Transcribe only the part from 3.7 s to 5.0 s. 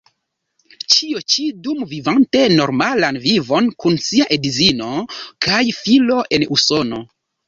kun sia edzino